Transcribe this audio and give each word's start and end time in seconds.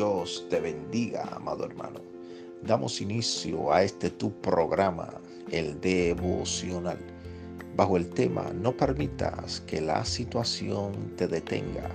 Dios 0.00 0.46
te 0.48 0.58
bendiga, 0.60 1.28
amado 1.36 1.66
hermano. 1.66 2.00
Damos 2.62 3.02
inicio 3.02 3.70
a 3.70 3.82
este 3.82 4.08
tu 4.08 4.32
programa, 4.40 5.10
el 5.50 5.78
devocional, 5.78 6.96
bajo 7.76 7.98
el 7.98 8.08
tema 8.08 8.50
No 8.54 8.74
permitas 8.74 9.60
que 9.66 9.78
la 9.78 10.02
situación 10.06 10.94
te 11.18 11.28
detenga. 11.28 11.90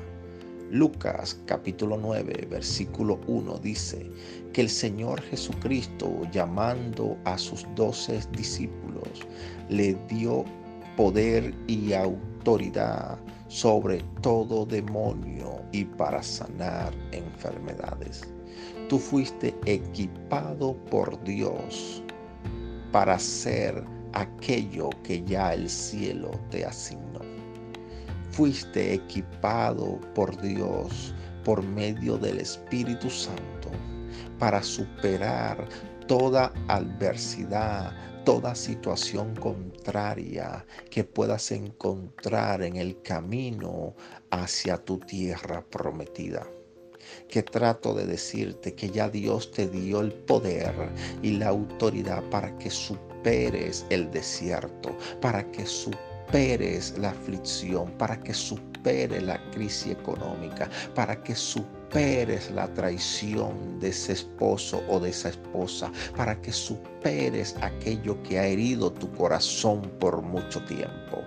Lucas 0.70 1.42
capítulo 1.48 1.98
9, 1.98 2.48
versículo 2.48 3.20
1 3.26 3.58
dice 3.58 4.08
que 4.54 4.62
el 4.62 4.70
Señor 4.70 5.20
Jesucristo, 5.24 6.08
llamando 6.32 7.18
a 7.26 7.40
sus 7.40 7.66
doce 7.74 8.20
discípulos, 8.34 9.26
le 9.70 9.96
dio 10.10 10.46
poder 10.96 11.54
y 11.68 11.94
autoridad 11.94 13.18
sobre 13.48 14.04
todo 14.22 14.66
demonio 14.66 15.62
y 15.72 15.86
para 15.86 16.22
sanar 16.22 16.94
enfermedades. 17.12 18.22
Tú 18.90 19.00
fuiste 19.00 19.56
equipado 19.66 20.74
por 20.92 21.22
Dios 21.24 22.04
para 22.92 23.16
hacer 23.16 23.84
aquello 24.14 24.90
que 25.04 25.24
ya 25.24 25.54
el 25.54 25.70
cielo 25.70 26.32
te 26.50 26.66
asignó. 26.66 27.22
Fuiste 28.32 28.94
equipado 28.94 30.00
por 30.14 30.40
Dios 30.42 31.14
por 31.44 31.64
medio 31.64 32.18
del 32.18 32.40
Espíritu 32.40 33.10
Santo 33.10 33.70
para 34.40 34.62
superar 34.62 35.68
toda 36.08 36.52
adversidad, 36.68 37.94
toda 38.26 38.56
situación 38.56 39.36
contraria 39.36 40.66
que 40.90 41.04
puedas 41.04 41.52
encontrar 41.52 42.64
en 42.64 42.76
el 42.76 43.00
camino 43.04 43.96
hacia 44.32 44.78
tu 44.78 44.98
tierra 44.98 45.64
prometida. 45.64 46.48
Que 47.30 47.44
trato 47.44 47.94
de 47.94 48.08
decirte 48.08 48.74
que 48.74 48.90
ya 48.90 49.10
Dios 49.10 49.52
te 49.52 49.68
dio 49.68 50.02
el 50.02 50.12
poder 50.12 50.74
y 51.22 51.38
la 51.38 51.50
autoridad 51.50 52.24
para 52.32 52.58
que 52.58 52.72
superes 52.72 53.86
el 53.92 54.10
desierto, 54.10 54.98
para 55.22 55.50
que 55.52 55.64
superes 55.68 56.98
la 56.98 57.12
aflicción, 57.12 57.92
para 58.00 58.20
que 58.20 58.34
superes 58.34 59.22
la 59.22 59.40
crisis 59.52 59.92
económica, 59.92 60.68
para 60.96 61.22
que 61.22 61.36
superes 61.36 61.75
superes 61.86 62.52
la 62.52 62.68
traición 62.74 63.80
de 63.80 63.90
ese 63.90 64.14
esposo 64.14 64.84
o 64.90 65.00
de 65.00 65.10
esa 65.10 65.30
esposa, 65.30 65.92
para 66.16 66.40
que 66.42 66.52
superes 66.52 67.56
aquello 67.62 68.22
que 68.24 68.40
ha 68.40 68.46
herido 68.46 68.92
tu 68.92 69.12
corazón 69.14 69.82
por 70.00 70.22
mucho 70.22 70.64
tiempo. 70.66 71.24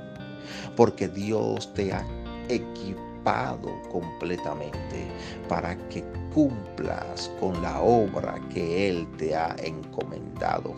Porque 0.77 1.09
Dios 1.09 1.73
te 1.75 1.93
ha 1.93 2.05
equipado 2.49 3.71
completamente 3.91 5.07
para 5.49 5.77
que 5.89 6.03
cumplas 6.35 7.31
con 7.41 7.61
la 7.63 7.81
obra 7.81 8.35
que 8.53 8.89
Él 8.89 9.07
te 9.17 9.35
ha 9.35 9.55
encomendado. 9.63 10.75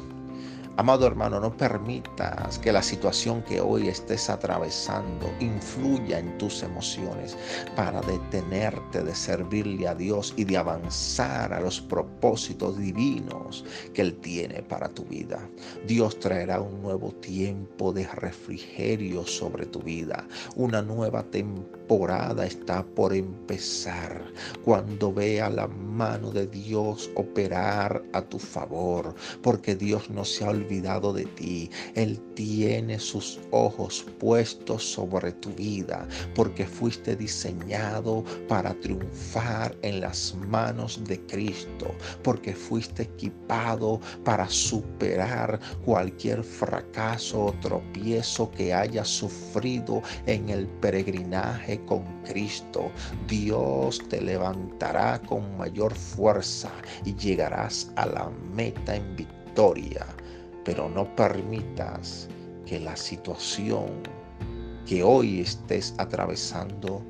Amado 0.77 1.07
hermano, 1.07 1.41
no 1.41 1.55
permitas 1.55 2.59
que 2.59 2.73
la 2.73 2.83
situación 2.83 3.43
que 3.43 3.61
hoy 3.61 3.89
estés 3.89 4.31
atravesando 4.31 5.31
influya 5.41 6.19
en 6.19 6.39
tus 6.39 6.63
emociones 6.63 7.37
para 7.77 8.01
detenerte 8.01 9.03
de 9.03 9.15
servirle 9.15 9.89
a 9.89 9.95
Dios 9.95 10.33
y 10.37 10.45
de 10.45 10.57
avanzar 10.57 11.53
a 11.53 11.61
los 11.61 11.81
propósitos 11.83 12.79
divinos 12.79 13.65
que 13.93 14.01
Él 14.01 14.17
tiene 14.21 14.63
para 14.63 14.89
tu 14.89 15.05
vida. 15.05 15.39
Dios 15.87 16.19
traerá 16.19 16.61
un 16.61 16.81
nuevo 16.81 17.13
tiempo 17.13 17.93
de 17.93 18.07
refrigerio 18.07 19.27
sobre 19.27 19.67
tu 19.67 19.81
vida. 19.81 20.27
Una 20.57 20.81
nueva 20.81 21.25
temporada 21.25 22.47
está 22.47 22.85
por 22.85 23.13
empezar 23.13 24.25
cuando 24.65 25.13
vea 25.13 25.51
la 25.51 25.67
mano 25.67 26.31
de 26.31 26.47
Dios 26.47 27.11
operar 27.17 28.03
a 28.13 28.23
tu 28.23 28.39
favor, 28.39 29.15
porque 29.43 29.75
Dios 29.75 30.09
no 30.09 30.25
se 30.25 30.45
ha 30.45 30.51
olvidado 30.61 31.13
de 31.13 31.25
ti. 31.25 31.71
Él 31.95 32.21
tiene 32.35 32.99
sus 32.99 33.41
ojos 33.51 34.07
puestos 34.19 34.85
sobre 34.85 35.33
tu 35.33 35.51
vida 35.55 36.07
porque 36.35 36.67
fuiste 36.67 37.17
diseñado 37.17 38.25
para 38.49 38.75
triunfar 38.81 39.77
en 39.83 40.01
las 40.01 40.35
manos 40.49 41.03
de 41.05 41.21
Cristo, 41.27 41.95
porque 42.23 42.53
fuiste 42.55 43.03
equipado 43.05 44.01
para 44.25 44.49
superar 44.49 45.59
cualquier 45.85 46.43
fracaso 46.43 47.47
o 47.47 47.53
tropiezo 47.61 48.51
que 48.51 48.73
hayas 48.73 49.09
sufrido 49.09 50.03
en 50.27 50.49
el 50.49 50.67
peregrinaje 50.67 51.81
con 51.87 52.05
Cristo. 52.23 52.91
Dios 53.27 54.01
te 54.09 54.21
levantará 54.21 55.21
con 55.23 55.57
mayor 55.57 55.95
fuerza 55.95 56.71
y 57.05 57.15
llegarás 57.15 57.91
a 57.97 58.07
la 58.07 58.31
meta 58.55 58.97
en 58.97 59.17
victoria 59.17 60.07
pero 60.65 60.89
no 60.89 61.15
permitas 61.17 62.29
que 62.67 62.81
la 62.81 62.97
situación 62.97 64.03
que 64.87 65.03
hoy 65.03 65.41
estés 65.41 65.95
atravesando 65.99 67.03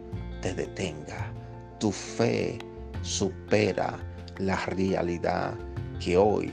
te 0.42 0.54
detenga. 0.54 1.32
Tu 1.78 1.90
fe 1.90 2.58
supera 3.02 3.98
la 4.38 4.56
realidad 4.66 5.54
que 5.98 6.16
hoy 6.16 6.52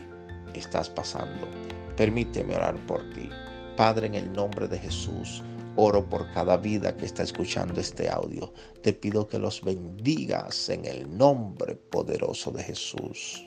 estás 0.54 0.90
pasando. 0.90 1.48
Permíteme 1.96 2.56
orar 2.56 2.76
por 2.86 3.02
ti. 3.14 3.30
Padre, 3.76 4.08
en 4.08 4.16
el 4.16 4.34
nombre 4.34 4.68
de 4.68 4.80
Jesús, 4.80 5.44
oro 5.76 6.08
por 6.08 6.32
cada 6.34 6.58
vida 6.58 6.96
que 6.96 7.06
está 7.06 7.24
escuchando 7.24 7.80
este 7.80 8.10
audio. 8.10 8.54
Te 8.82 8.94
pido 8.94 9.28
que 9.28 9.40
los 9.40 9.62
bendigas 9.62 10.70
en 10.70 10.86
el 10.86 11.18
nombre 11.18 11.76
poderoso 11.76 12.52
de 12.52 12.64
Jesús. 12.64 13.46